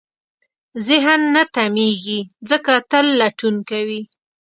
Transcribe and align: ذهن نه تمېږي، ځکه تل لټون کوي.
ذهن 0.87 1.21
نه 1.35 1.43
تمېږي، 1.55 2.19
ځکه 2.49 2.73
تل 2.91 3.05
لټون 3.19 3.55
کوي. 3.69 4.01